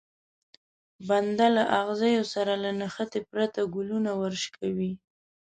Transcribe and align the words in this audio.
بنده 1.07 1.47
له 1.55 1.63
ازغيو 1.79 2.23
سره 2.33 2.53
له 2.63 2.71
نښتې 2.79 3.19
پرته 3.31 3.59
ګلونه 3.75 4.11
ورشکوي. 4.21 4.93